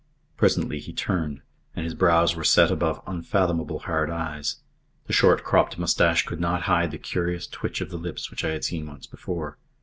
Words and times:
Presently 0.35 0.79
he 0.79 0.93
turned, 0.93 1.41
and 1.75 1.83
his 1.85 1.93
brows 1.93 2.35
were 2.35 2.43
set 2.43 2.71
above 2.71 3.03
unfathomable 3.05 3.81
hard 3.81 4.09
eyes. 4.09 4.55
The 5.05 5.13
short 5.13 5.43
cropped 5.43 5.77
moustache 5.77 6.25
could 6.25 6.39
not 6.39 6.63
hide 6.63 6.89
the 6.89 6.97
curious 6.97 7.45
twitch 7.45 7.81
of 7.81 7.91
the 7.91 7.97
lips 7.99 8.31
which 8.31 8.43
I 8.43 8.49
had 8.49 8.63
seen 8.63 8.87
once 8.87 9.05
before. 9.05 9.59